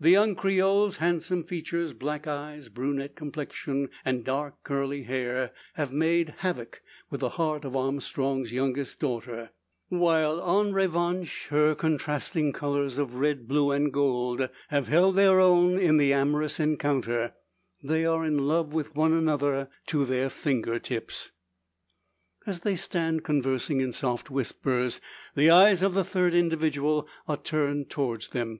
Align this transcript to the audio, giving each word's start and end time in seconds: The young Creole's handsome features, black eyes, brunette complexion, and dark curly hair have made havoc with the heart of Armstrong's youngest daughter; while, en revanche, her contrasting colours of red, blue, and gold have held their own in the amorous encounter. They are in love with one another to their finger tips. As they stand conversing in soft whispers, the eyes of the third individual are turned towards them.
The 0.00 0.10
young 0.10 0.34
Creole's 0.34 0.96
handsome 0.96 1.44
features, 1.44 1.92
black 1.94 2.26
eyes, 2.26 2.68
brunette 2.68 3.14
complexion, 3.14 3.88
and 4.04 4.24
dark 4.24 4.60
curly 4.64 5.04
hair 5.04 5.52
have 5.74 5.92
made 5.92 6.34
havoc 6.38 6.82
with 7.08 7.20
the 7.20 7.28
heart 7.38 7.64
of 7.64 7.76
Armstrong's 7.76 8.52
youngest 8.52 8.98
daughter; 8.98 9.50
while, 9.90 10.42
en 10.60 10.72
revanche, 10.72 11.46
her 11.50 11.76
contrasting 11.76 12.52
colours 12.52 12.98
of 12.98 13.14
red, 13.14 13.46
blue, 13.46 13.70
and 13.70 13.92
gold 13.92 14.48
have 14.70 14.88
held 14.88 15.14
their 15.14 15.38
own 15.38 15.78
in 15.78 15.98
the 15.98 16.12
amorous 16.12 16.58
encounter. 16.58 17.34
They 17.80 18.04
are 18.04 18.24
in 18.26 18.48
love 18.48 18.72
with 18.72 18.96
one 18.96 19.12
another 19.12 19.68
to 19.86 20.04
their 20.04 20.30
finger 20.30 20.80
tips. 20.80 21.30
As 22.44 22.58
they 22.62 22.74
stand 22.74 23.22
conversing 23.22 23.80
in 23.80 23.92
soft 23.92 24.32
whispers, 24.32 25.00
the 25.36 25.48
eyes 25.48 25.80
of 25.80 25.94
the 25.94 26.02
third 26.02 26.34
individual 26.34 27.06
are 27.28 27.36
turned 27.36 27.88
towards 27.88 28.30
them. 28.30 28.58